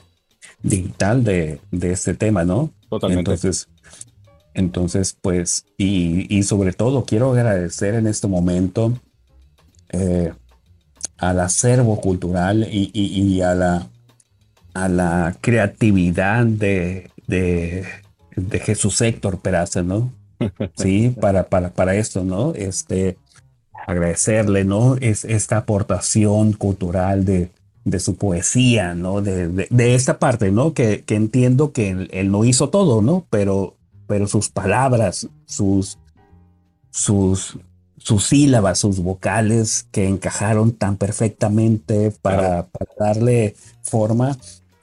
[0.62, 2.70] digital de, de este tema, ¿no?
[2.88, 3.32] Totalmente.
[3.32, 3.68] Entonces,
[4.58, 8.98] entonces pues, y, y sobre todo quiero agradecer en este momento
[9.90, 10.32] eh,
[11.16, 13.86] al acervo cultural y, y, a, la,
[14.74, 17.86] a la creatividad de, de,
[18.36, 20.12] de Jesús Héctor Peraza, ¿no?
[20.76, 22.54] Sí, para, para, para esto, ¿no?
[22.54, 23.16] Este,
[23.86, 24.96] agradecerle, ¿no?
[24.96, 27.50] Es esta aportación cultural de,
[27.84, 29.20] de su poesía, ¿no?
[29.22, 30.74] De, de, esta parte, ¿no?
[30.74, 33.26] Que, que entiendo que él, él, no hizo todo, ¿no?
[33.30, 33.77] Pero,
[34.08, 35.98] pero sus palabras, sus,
[36.90, 37.58] sus,
[37.98, 42.66] sus sílabas, sus vocales que encajaron tan perfectamente para,
[42.98, 44.36] darle forma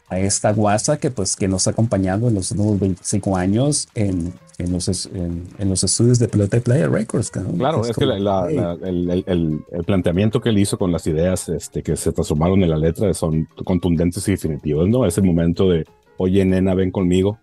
[0.07, 4.31] a esta guasa que pues que nos ha acompañado en los últimos 25 años en,
[4.59, 7.31] en, los, en, los estudios de Pelota Player Records.
[7.31, 12.11] Claro, es, que el, el, planteamiento que él hizo con las ideas este, que se
[12.11, 15.03] transformaron en la letra son contundentes y definitivos, ¿no?
[15.07, 15.85] Ese momento de,
[16.17, 17.39] oye, nena, ven conmigo,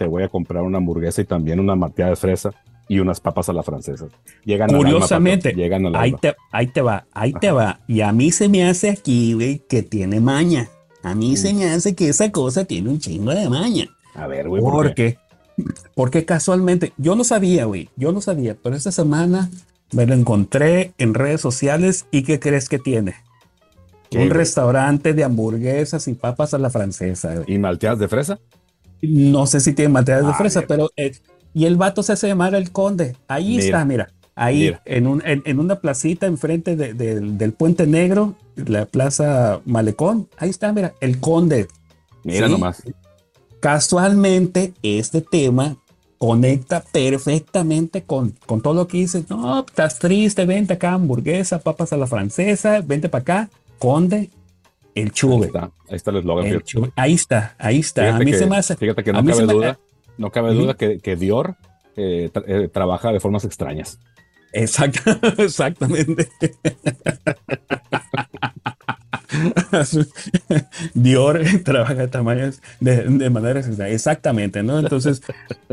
[0.00, 2.52] te voy a comprar una hamburguesa y también una marteada de fresa
[2.88, 4.06] y unas papas a la francesa.
[4.46, 7.80] Llegan Curiosamente, llegan ahí, te, ahí te va, ahí te va.
[7.86, 10.70] Y a mí se me hace aquí, güey, que tiene maña.
[11.02, 13.90] A mí se me hace que esa cosa tiene un chingo de maña.
[14.14, 14.62] A ver, güey.
[14.62, 15.18] ¿por, qué?
[15.94, 19.50] Porque casualmente, yo no sabía, güey, yo no sabía, pero esta semana
[19.92, 23.16] me lo encontré en redes sociales y ¿qué crees que tiene?
[24.16, 27.34] Un restaurante de hamburguesas y papas a la francesa.
[27.34, 27.54] Güey.
[27.54, 28.38] ¿Y malteadas de fresa?
[29.02, 31.12] No sé si tiene malteadas de fresa, pero eh,
[31.54, 33.16] y el vato se hace llamar el conde.
[33.28, 34.08] Ahí está, mira.
[34.36, 40.28] Ahí, En, un, en, una placita enfrente del puente negro, la plaza Malecón.
[40.38, 41.68] Ahí está, mira, el conde.
[42.24, 42.82] Mira nomás.
[43.60, 45.76] Casualmente, este tema
[46.16, 49.28] conecta perfectamente con, con todo lo que dices.
[49.28, 54.30] No, estás triste, vente acá, hamburguesa, papas a la francesa, vente para acá, conde,
[54.94, 55.46] el chuve.
[55.46, 56.62] Ahí está, ahí está el eslogan.
[56.96, 58.16] Ahí está, ahí está.
[58.16, 58.76] a mí se me hace.
[58.76, 59.78] Fíjate que no cabe duda,
[60.18, 61.56] no cabe duda que, que Dior
[61.96, 63.98] eh, eh, trabaja de formas extrañas.
[64.52, 65.00] Exacto,
[65.38, 66.28] exactamente.
[70.94, 74.78] Dior trabaja de tamaños de, de manera exactamente, ¿no?
[74.78, 75.22] Entonces,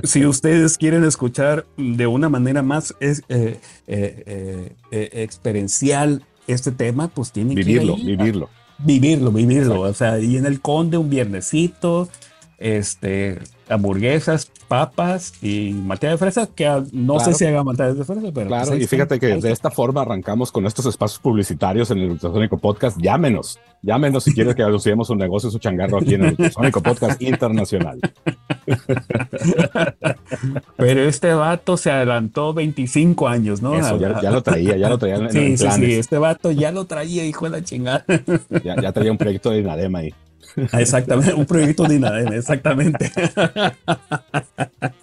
[0.03, 7.31] si ustedes quieren escuchar de una manera más eh, eh, eh, experiencial este tema, pues
[7.31, 8.49] tienen que vivirlo, vivirlo.
[8.79, 9.81] Vivirlo, vivirlo.
[9.81, 12.09] O sea, y en el Conde un viernesito,
[12.57, 18.21] este, hamburguesas, papas y materia de fresa, que no sé si haga materia de fresa,
[18.33, 18.47] pero.
[18.47, 22.11] Claro, pues y fíjate que de esta forma arrancamos con estos espacios publicitarios en el
[22.11, 22.97] Ultrasónico Podcast.
[22.99, 27.21] Llámenos, llámenos si quieres que anunciemos un negocio, su changarro aquí en el Ultrasónico Podcast
[27.21, 27.99] Internacional.
[30.77, 33.75] pero este vato se adelantó 25 años, ¿no?
[33.75, 35.15] Eso, ya, lo traía, ya lo traía.
[35.15, 38.05] En, sí, sí, sí, este vato ya lo traía, hijo de la chingada.
[38.63, 40.13] Ya, ya traía un proyecto de Inadema ahí.
[40.71, 43.11] Ah, exactamente, un proyecto de INADEM, exactamente.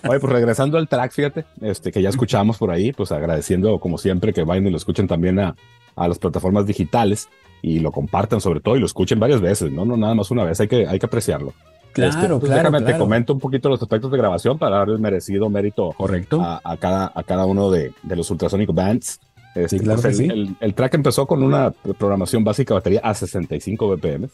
[0.08, 3.98] Oye, pues regresando al track, fíjate, este, que ya escuchamos por ahí, pues agradeciendo como
[3.98, 5.54] siempre que vayan y lo escuchen también a,
[5.96, 7.28] a las plataformas digitales
[7.62, 10.44] y lo compartan sobre todo y lo escuchen varias veces, no, no nada más una
[10.44, 11.54] vez, hay que, hay que apreciarlo.
[11.92, 14.88] Claro, este, pues claro, déjame, te comento un poquito los aspectos de grabación para dar
[14.88, 16.42] el merecido mérito Correcto.
[16.42, 19.20] A, cada, a cada uno de, de los Ultrasonic Bands.
[19.54, 20.32] Este, sí, claro pues el, sí.
[20.32, 24.28] el, el, track empezó con una programación básica batería a 65 BPM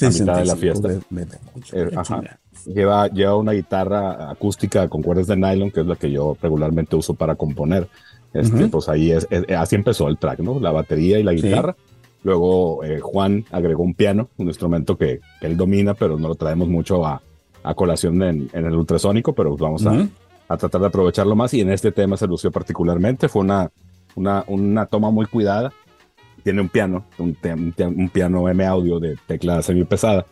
[0.00, 0.88] a mitad de la fiesta.
[1.72, 1.90] Eh,
[2.66, 6.96] lleva, lleva una guitarra acústica con cuerdas de nylon, que es la que yo regularmente
[6.96, 7.88] uso para componer.
[8.32, 10.58] Este, Pues ahí es, así empezó el track, ¿no?
[10.58, 11.76] La batería y la guitarra.
[12.24, 16.68] Luego eh, Juan agregó un piano, un instrumento que, él domina, pero no lo traemos
[16.68, 17.22] mucho a,
[17.62, 20.08] a colación en, en, el ultrasónico, pero vamos a,
[20.48, 21.52] a, tratar de aprovecharlo más.
[21.54, 23.28] Y en este tema se lució particularmente.
[23.28, 23.70] Fue una,
[24.16, 25.72] una, una toma muy cuidada
[26.44, 27.36] tiene un piano, un,
[27.78, 30.26] un, piano M audio de tecla semi pesada,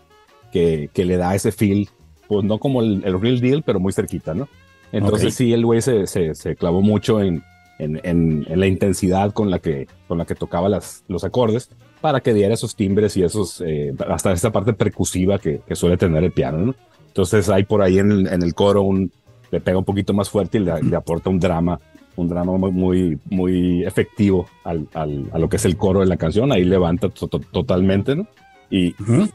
[0.53, 1.89] que, que, le da ese feel,
[2.29, 4.47] pues no como el, real deal, pero muy cerquita, ¿no?
[4.93, 7.43] Entonces sí, el güey se, se, se, clavó mucho en,
[7.79, 11.71] en, en, la intensidad con la que, con la que tocaba las, los acordes
[12.03, 15.97] para que diera esos timbres y esos, eh, hasta esa parte percusiva que, que, suele
[15.97, 16.75] tener el piano, ¿no?
[17.07, 19.11] Entonces hay por ahí en el, en el coro un,
[19.51, 21.81] le pega un poquito más fuerte y le, le aporta un drama
[22.17, 26.17] un drama muy, muy, efectivo al, al, a lo que es el coro de la
[26.17, 28.27] canción, ahí levanta totalmente, ¿no?
[28.71, 28.95] Y,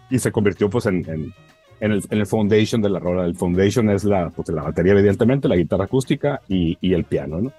[0.09, 1.33] y, se convirtió pues en, en,
[1.79, 3.25] en, el, en, el, foundation de la rola.
[3.25, 7.39] El foundation es la, pues, la batería, evidentemente, la guitarra acústica y, y el piano,
[7.39, 7.51] ¿no?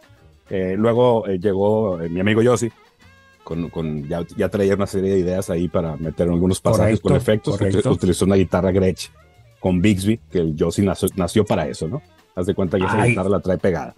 [0.51, 2.71] Eh, luego eh, llegó eh, mi amigo Yossi,
[3.45, 7.15] con, con ya, ya, traía una serie de ideas ahí para meter algunos pasajes con
[7.15, 7.57] efectos.
[7.57, 7.91] Correcto.
[7.91, 9.11] Utilizó una guitarra Gretsch
[9.61, 12.03] con Bixby, que el Yossi nació, nació, para eso, ¿no?
[12.35, 13.95] Haz de cuenta que esa guitarra la trae pegada.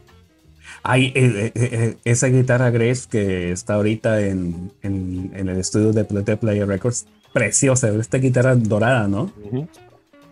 [0.82, 5.92] Hay eh, eh, eh, esa guitarra Grace que está ahorita en, en, en el estudio
[5.92, 9.32] de Play Player Records, preciosa, esta guitarra dorada, ¿no?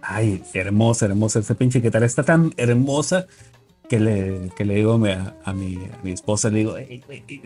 [0.00, 1.40] Ay, hermosa, hermosa.
[1.40, 3.26] Esa pinche guitarra está tan hermosa
[3.88, 6.74] que le, que le digo a, a, mi, a mi, esposa, le digo,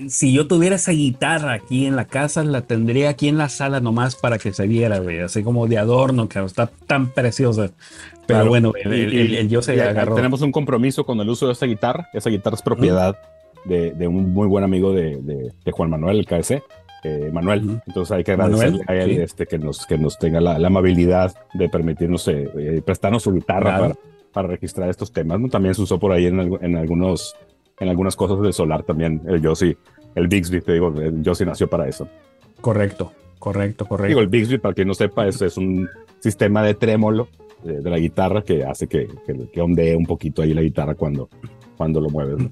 [0.08, 3.80] si yo tuviera esa guitarra aquí en la casa, la tendría aquí en la sala
[3.80, 7.70] nomás para que se viera, güey, así como de adorno, que está tan preciosa.
[8.26, 10.14] Pero bueno, el, el, el, yo se agarró.
[10.14, 12.08] Tenemos un compromiso con el uso de esa guitarra.
[12.12, 13.16] Esa guitarra es propiedad
[13.64, 16.62] de, de, un muy buen amigo de, de, de Juan Manuel, el KC.
[17.04, 17.80] Eh, Manuel.
[17.86, 19.20] Entonces hay que agradecerle Manuel, a él sí.
[19.22, 23.32] este, que, nos, que nos tenga la, la amabilidad de permitirnos eh, eh, prestarnos su
[23.32, 23.82] guitarra claro.
[23.82, 24.00] para
[24.32, 25.40] para registrar estos temas.
[25.40, 25.48] ¿no?
[25.48, 27.34] También se usó por ahí en, en, algunos,
[27.78, 29.22] en algunas cosas del solar también.
[29.26, 29.76] El Josie,
[30.14, 32.08] el Bixby, te digo, el Josie nació para eso.
[32.60, 34.08] Correcto, correcto, correcto.
[34.08, 35.88] Digo, el Bixby, para quien no sepa, es, es un
[36.20, 37.28] sistema de trémolo
[37.62, 40.94] de, de, la guitarra que hace que, que, que, ondee un poquito ahí la guitarra
[40.94, 41.28] cuando,
[41.76, 42.38] cuando lo mueves.
[42.38, 42.50] ¿no?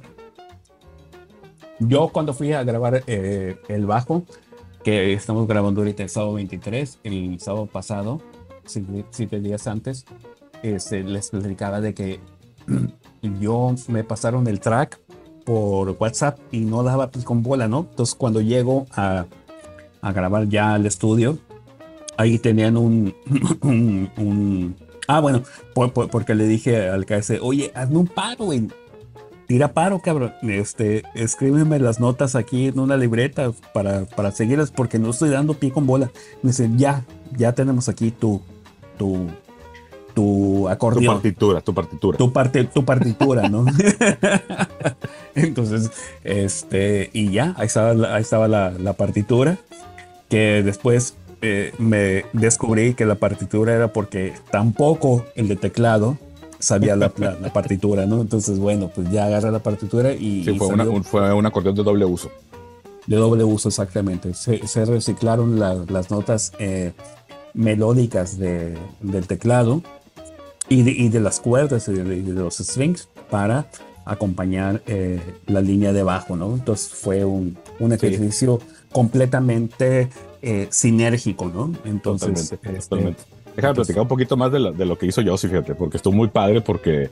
[1.81, 4.25] Yo cuando fui a grabar eh, el bajo,
[4.85, 8.21] que estamos grabando ahorita el sábado 23, el sábado pasado,
[8.65, 10.05] siete días antes,
[10.63, 12.21] este, les explicaba de que
[13.41, 15.01] yo me pasaron el track
[15.45, 17.87] por WhatsApp y no daba pues con bola, ¿no?
[17.91, 19.27] Entonces cuando llego a,
[20.03, 21.39] grabar ya al estudio,
[22.17, 23.15] ahí tenían un,
[25.09, 25.43] ah, bueno,
[25.75, 28.69] por, por, porque le dije al KS, oye, hazme un paro, güey.
[29.47, 30.33] Tira paro, cabrón.
[30.43, 35.55] Este, escríbeme las notas aquí en una libreta para, para seguirlas porque no estoy dando
[35.55, 36.13] pie con bola.
[36.43, 37.05] Me dice, ya,
[37.37, 38.41] ya tenemos aquí tu,
[38.97, 39.27] tu,
[40.15, 41.05] tu acordeón.
[41.05, 42.19] Tu partitura, tu partitura.
[42.19, 43.65] Tu, parte, tu partitura, ¿no?
[45.35, 45.91] Entonces,
[46.25, 49.59] este, y ya, ahí estaba, ahí estaba la, la partitura,
[50.29, 56.19] que después eh, me descubrí que la partitura era porque tampoco el de teclado
[56.59, 58.21] sabía la, partitura, ¿no?
[58.21, 60.45] Entonces, bueno, pues ya agarra la partitura y...
[60.45, 62.31] Sí, fue, un, fue un acordeón de doble uso.
[63.07, 64.35] De doble uso, exactamente.
[64.35, 66.93] Se, reciclaron las notas eh,
[67.55, 69.83] melódicas de, del teclado
[70.71, 73.67] y de, y de, las cuerdas y de, los strings para
[74.07, 76.55] acompañar eh, la línea de bajo, ¿no?
[76.55, 78.61] Entonces fue un, un ejercicio
[78.93, 80.09] completamente
[80.43, 81.73] eh, sinérgico, ¿no?
[81.85, 85.51] Entonces, totalmente, este, Déjame platicar un poquito más de lo, de lo que hizo Josie,
[85.51, 87.11] fíjate, porque estuvo muy padre porque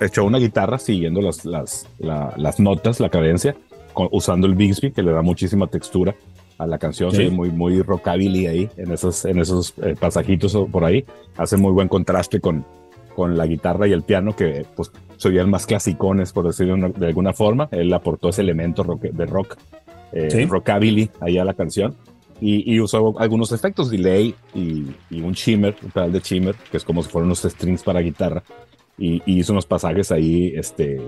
[0.00, 3.56] echó, una guitarra siguiendo las, las, las notas, la cadencia,
[3.94, 6.14] usando el Bixby, que le da muchísima textura
[6.58, 7.30] a la canción, sí.
[7.30, 11.06] muy, muy rockabilly ahí, en esos, en esos eh, pasajitos por ahí.
[11.38, 12.64] Hace muy buen contraste con,
[13.14, 17.06] con la guitarra y el piano, que pues se oían más clasicones, por decirlo de
[17.06, 17.68] alguna forma.
[17.70, 19.56] Él aportó ese elemento de rock,
[20.12, 21.94] eh, rockabilly ahí a la canción
[22.40, 27.02] y, usó algunos efectos, delay y, un shimmer, un pedal de shimmer, que es como
[27.02, 28.42] si fueran unos strings para guitarra.
[28.96, 31.00] Y, hizo unos pasajes ahí este,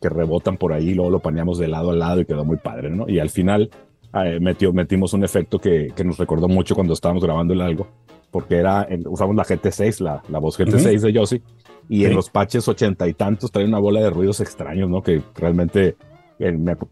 [0.00, 2.90] que rebotan por ahí, luego lo paneamos de lado a lado y quedó muy padre,
[2.90, 3.08] ¿no?
[3.08, 3.70] Y al final
[4.24, 7.86] eh, metió, metimos un efecto que, que, nos recordó mucho cuando estábamos grabando el algo,
[8.30, 11.42] porque era, usamos la GT6, la, la voz GT6 de Yossi,
[11.88, 15.02] y en los patches ochenta y tantos trae una bola de ruidos extraños, ¿no?
[15.02, 15.96] Que realmente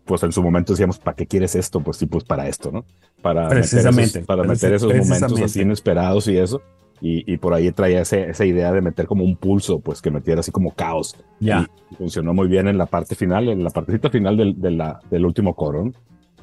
[0.04, 1.80] pues en su momento decíamos, ¿para qué quieres esto?
[1.80, 2.84] Pues sí, pues para esto, ¿no?
[3.22, 4.00] Para Precisamente.
[4.00, 6.60] Meter esos, para meter esos momentos así inesperados y eso.
[7.00, 10.10] Y, y por ahí traía ese, esa idea de meter como un pulso, pues que
[10.10, 11.16] metiera así como caos.
[11.40, 11.66] Ya.
[11.90, 15.00] Y funcionó muy bien en la parte final, en la partecita final del, de la,
[15.10, 15.92] del último coro.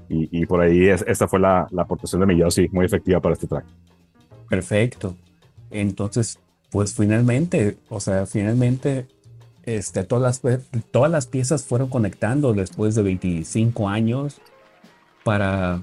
[0.10, 3.20] Y, y, por ahí es, esta fue la, la aportación de mi sí, muy efectiva
[3.20, 3.66] para este track.
[4.50, 5.16] Perfecto.
[5.72, 6.40] Entonces,
[6.72, 9.08] pues finalmente, o sea, finalmente
[9.64, 10.60] este, todas, las,
[10.92, 14.40] todas las piezas fueron conectando después de 25 años
[15.24, 15.82] para,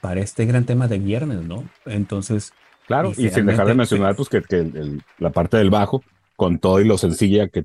[0.00, 1.64] para este gran tema de viernes, ¿no?
[1.86, 2.52] Entonces...
[2.86, 6.02] Claro, y, sin dejar de mencionar pues que, que la parte del bajo,
[6.36, 7.64] con todo y lo sencilla que,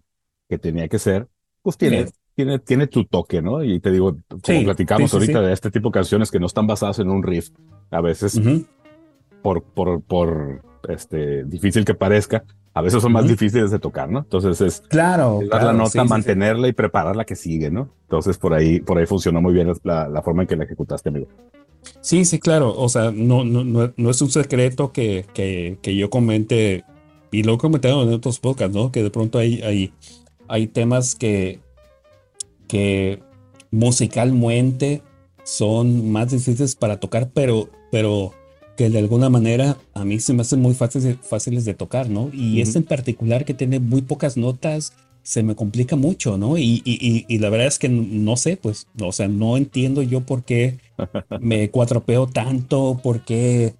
[0.49, 1.27] que tenía que ser,
[1.61, 3.63] pues tiene, tiene, tiene tu toque, ¿no?
[3.63, 6.99] Y te digo, como platicamos ahorita de este tipo de canciones que no están basadas
[6.99, 7.49] en un riff,
[7.89, 8.39] a veces
[9.43, 14.19] por, por, por este, difícil que parezca, a veces son más difíciles de tocar, ¿no?
[14.19, 17.89] Entonces es, claro, dar la nota, mantenerla y preparar la que sigue, ¿no?
[18.03, 21.27] Entonces por ahí, por ahí funcionó muy bien la, forma en que la ejecutaste, amigo.
[22.01, 22.73] Sí, sí, claro.
[22.75, 26.83] O sea, no, no, no, es un secreto que, que, que, yo comente,
[27.31, 28.91] y lo he comentado en otros podcasts, ¿no?
[28.91, 29.93] Que de pronto hay, hay,
[30.47, 31.59] hay temas que,
[32.67, 33.21] que
[33.69, 35.03] musicalmente
[35.43, 38.33] son más difíciles para tocar, pero, pero
[38.75, 42.29] que de alguna manera a mí se me hacen muy fáciles, fáciles de tocar, ¿no?
[42.33, 46.57] Y este en particular que tiene muy pocas notas, se me complica mucho, ¿no?
[46.57, 50.21] Y, y, y, la verdad es que no sé, pues, o sea, no entiendo yo
[50.21, 50.79] por qué
[51.39, 53.73] me cuatropeo tanto, por qué, eh,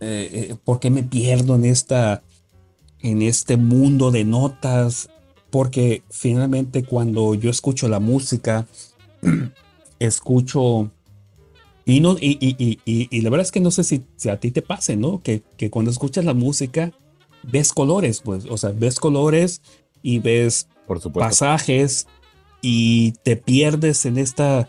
[0.00, 2.22] eh, por qué me pierdo en, esta,
[3.00, 5.10] en este mundo de notas,
[5.50, 8.66] porque finalmente cuando yo escucho la música,
[9.98, 10.90] escucho
[11.84, 14.50] y, no, y, y, y, la verdad es que no sé si, si a ti
[14.50, 15.22] te pase, ¿no?
[15.22, 16.92] Que, que, cuando escuchas la música,
[17.42, 19.62] ves colores, pues, o sea, ves colores
[20.02, 20.68] y ves
[21.12, 22.06] pasajes
[22.62, 24.68] y te pierdes en esta,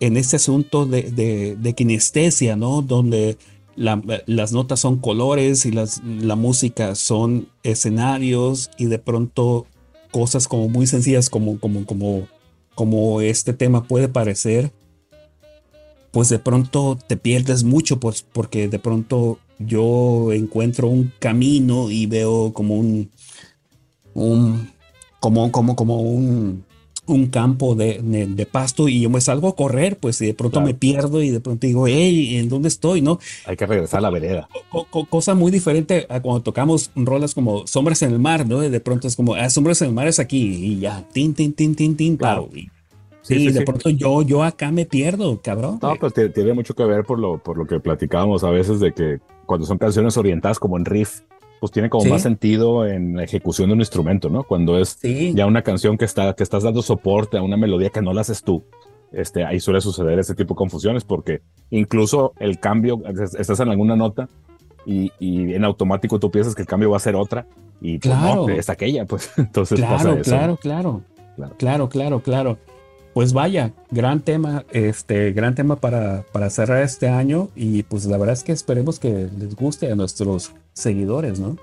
[0.00, 2.82] en este asunto de, de, de kinestesia, ¿no?
[2.82, 3.38] Donde
[3.76, 9.66] las notas son colores y las, la música son escenarios y de pronto
[10.10, 12.28] cosas como muy sencillas como, como, como,
[12.74, 14.72] como este tema puede parecer
[16.12, 22.06] pues de pronto te pierdes mucho, pues porque de pronto yo encuentro un camino y
[22.06, 23.10] veo como un,
[24.14, 24.70] un
[25.18, 26.64] como, como, como un,
[27.06, 30.60] un campo de, de, pasto y yo me salgo a correr, pues y de pronto
[30.60, 33.00] me pierdo y de pronto digo, hey, ¿en dónde estoy?
[33.00, 33.18] ¿No?
[33.46, 34.48] Hay que regresar a la vereda.
[35.08, 38.60] cosa muy diferente a cuando tocamos rolas como Sombras en el Mar, ¿no?
[38.60, 41.54] De pronto es como, ah, Sombras en el Mar es aquí y ya, tin, tin,
[41.54, 42.50] tin, tin, tin, claro.
[43.22, 45.78] Sí, de pronto yo, yo acá me pierdo, cabrón.
[45.80, 48.92] No, pues tiene mucho que ver por lo, por lo que platicábamos a veces de
[48.92, 51.20] que cuando son canciones orientadas como en riff,
[51.60, 54.42] pues tiene como más sentido en la ejecución de un instrumento, ¿no?
[54.42, 58.02] Cuando es ya una canción que, está, que estás dando soporte a una melodía que
[58.02, 58.64] no la haces tú,
[59.12, 63.00] este, ahí suele suceder ese tipo de confusiones porque incluso el cambio,
[63.38, 64.28] estás en alguna nota
[64.84, 67.46] y, y en automático tú piensas que el cambio va a ser otra
[67.80, 70.30] y pues no, es aquella, pues entonces claro, pasa eso.
[70.30, 71.02] Claro, claro,
[71.36, 72.71] claro, claro, claro, claro
[73.14, 78.16] pues vaya, gran tema, este, gran tema para, para cerrar este año y pues la
[78.16, 81.56] verdad es que esperemos que les guste a nuestros seguidores, ¿no?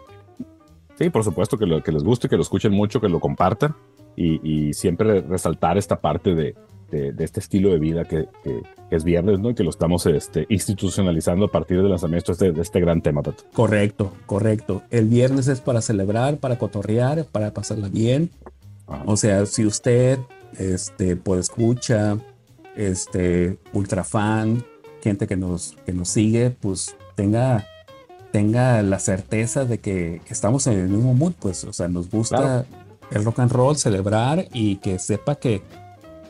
[0.97, 3.75] Sí, por supuesto que, que les guste, que lo escuchen mucho, que lo compartan
[4.15, 6.55] y, siempre resaltar esta parte de,
[6.91, 8.27] de, este estilo de vida que,
[8.91, 9.51] es viernes, ¿no?
[9.51, 13.01] Y que lo estamos este, institucionalizando a partir del lanzamiento de este, de este gran
[13.01, 13.43] tema, Pato.
[13.53, 14.81] Correcto, correcto.
[14.89, 18.31] El viernes es para celebrar, para cotorrear, para pasarla bien.
[19.05, 20.19] O sea, si usted,
[20.57, 22.17] este, por escucha,
[22.75, 24.65] este, ultra fan,
[25.01, 27.65] gente que nos, que nos sigue, pues tenga,
[28.31, 32.65] tenga la certeza de que estamos en el mismo mood, pues, o sea, nos gusta
[33.11, 35.61] el rock and roll, celebrar y que sepa que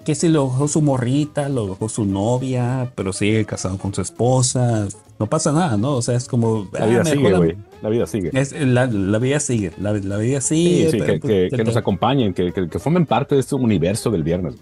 [0.10, 4.02] que si lo dejó su morrita, lo dejó su novia, pero sigue casado con su
[4.02, 4.88] esposa,
[5.20, 5.98] no pasa nada, ¿no?
[5.98, 6.68] O sea, es como...
[6.74, 7.56] La vida ah, sigue, güey.
[7.84, 8.32] La vida sigue.
[8.66, 8.88] la,
[9.20, 10.90] vida sigue, la, vida sigue.
[10.90, 14.56] Sí, que, pues, que, nos acompañen, que, que, formen parte de este universo del viernes.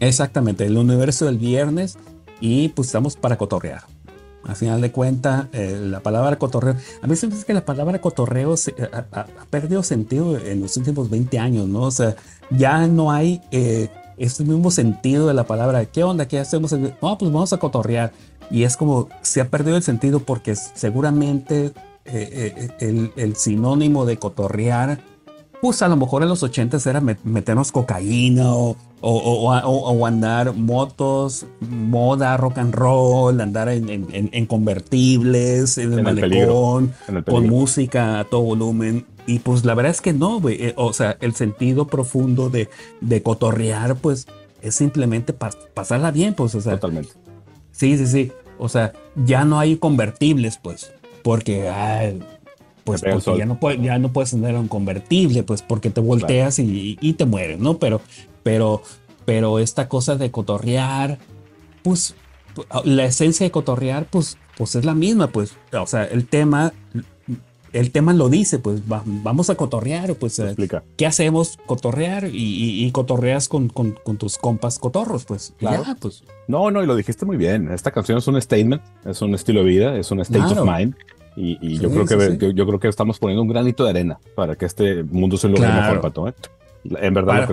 [0.00, 1.98] Exactamente, el universo del viernes
[2.40, 3.82] y pues estamos para cotorrear.
[4.44, 8.00] Al final de cuentas, eh, la palabra cotorreo, a mí se me que la palabra
[8.00, 8.54] cotorreo
[9.12, 11.82] ha, perdido sentido en los últimos 20 años, ¿no?
[11.82, 12.16] O sea,
[12.48, 13.42] ya no hay...
[13.50, 15.84] Eh, es el mismo sentido de la palabra.
[15.84, 16.28] ¿Qué onda?
[16.28, 16.72] ¿Qué hacemos?
[16.72, 18.12] No, pues vamos a cotorrear.
[18.50, 21.72] Y es como se ha perdido el sentido porque seguramente
[22.06, 25.00] eh, eh, el, sinónimo de cotorrear,
[25.60, 32.36] pues a lo mejor en los 80 era meternos cocaína o, o, andar motos, moda,
[32.36, 36.94] rock and roll, andar en, convertibles, en el malecón,
[37.26, 39.06] con música a todo volumen.
[39.26, 40.56] Y pues la verdad es que no, güey.
[40.62, 42.68] Eh, o sea, el sentido profundo de,
[43.02, 44.26] de cotorrear, pues
[44.62, 46.74] es simplemente pasarla bien, pues, o sea.
[46.74, 47.12] Totalmente.
[47.72, 48.32] Sí, sí, sí.
[48.58, 50.92] O sea, ya no hay convertibles, pues,
[51.22, 51.68] porque,
[52.88, 57.24] pues, ya, no ya no puedes tener un convertible, pues, porque te volteas y, te
[57.24, 57.78] mueres, ¿no?
[57.78, 58.00] Pero,
[58.42, 58.82] pero,
[59.24, 61.18] pero esta cosa de cotorrear,
[61.82, 62.14] pues,
[62.84, 66.72] la esencia de cotorrear, pues, pues es la misma, pues, o sea, el tema
[67.72, 70.54] el tema lo dice, pues vamos a cotorrear, pues eh,
[70.96, 71.58] ¿qué hacemos?
[71.66, 75.84] Cotorrear y, cotorreas con, con, tus compas cotorros, pues claro.
[76.00, 76.24] pues.
[76.46, 77.70] No, no, y lo dijiste muy bien.
[77.70, 80.94] Esta canción es un statement, es un estilo de vida, es un state of mind.
[81.40, 84.66] Y, yo creo que yo, creo que estamos poniendo un granito de arena para que
[84.66, 86.28] este mundo se logre mejor, Pato.
[86.28, 86.34] ¿eh?
[87.00, 87.48] En verdad.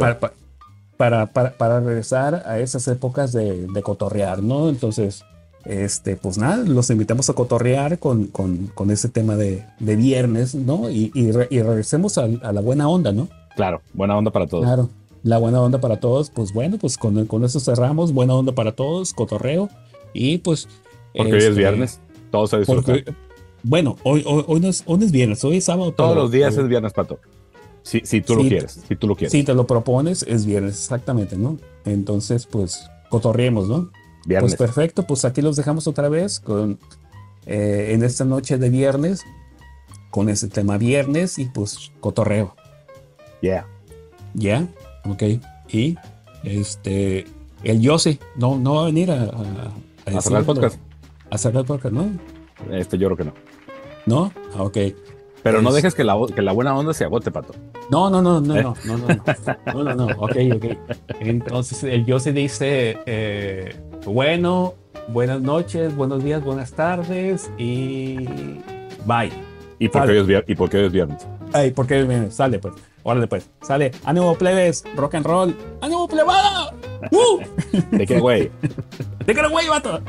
[0.97, 4.69] Para, para, para, regresar a esas épocas de, de cotorrear, ¿no?
[4.69, 5.23] Entonces,
[5.65, 10.55] este, pues nada, los invitamos a cotorrear con, con, con ese tema de, de, viernes,
[10.55, 10.89] ¿no?
[10.89, 13.27] Y, y, regresemos a, la buena onda, ¿no?
[13.55, 14.63] Claro, buena onda para todos.
[14.63, 14.89] Claro,
[15.23, 18.71] la buena onda para todos, pues bueno, pues con, con eso cerramos, buena onda para
[18.71, 19.69] todos, cotorreo,
[20.13, 20.67] y pues...
[21.15, 21.99] Porque hoy es este, viernes,
[22.31, 23.03] todos se disfrutan.
[23.67, 25.91] Bueno, hoy, hoy, no es, hoy es viernes, hoy es sábado.
[25.91, 27.19] Todos los días es viernes, Pato.
[27.81, 29.31] Si, si tú lo quieres, si tú lo quieres.
[29.31, 31.57] Si te lo propones, es viernes, exactamente, ¿no?
[31.83, 33.89] Entonces, pues, cotorreemos, ¿no?
[34.27, 36.79] Pues perfecto, pues aquí los dejamos otra vez con,
[37.47, 39.23] eh, en esta noche de viernes,
[40.11, 42.55] con ese tema viernes y pues cotorreo.
[43.41, 43.67] Yeah.
[44.33, 45.11] Ya, yeah?
[45.11, 45.23] ok.
[45.69, 45.95] Y
[46.43, 47.25] este,
[47.63, 49.23] el Yossi no, no va a venir a,
[50.05, 50.79] a, cerrar el podcast.
[51.31, 52.09] A cerrar el podcast, ¿no?
[52.71, 53.54] Este yo creo que no.
[54.05, 54.31] ¿No?
[54.55, 54.77] Ah, ok.
[55.43, 57.53] Pero no dejes que la, que la buena onda se agote, Pato.
[57.91, 58.63] No, no, no, no, ¿Eh?
[58.63, 59.23] no, no, no,
[59.73, 60.65] no, no, no, ok, ok.
[61.19, 63.75] Entonces el Yossi dice, eh,
[64.05, 64.73] bueno,
[65.09, 68.25] buenas noches, buenos días, buenas tardes y
[69.05, 69.31] bye.
[69.77, 70.49] ¿Y por, qué hoy, es viernes?
[70.49, 71.27] ¿Y por qué es viernes?
[71.53, 72.33] Ay, ¿por qué viernes?
[72.33, 72.73] Sale pues.
[73.03, 73.47] Órale pues.
[73.61, 73.91] Sale.
[74.03, 75.55] Ánimo plebes, rock and roll.
[75.81, 76.73] ¡Ánimo plebada!
[77.11, 77.39] ¡Uh!
[77.91, 78.49] ¿De qué güey?
[79.25, 80.01] ¿De qué güey, vato?